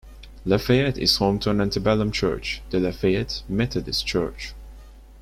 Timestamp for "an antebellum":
1.51-2.11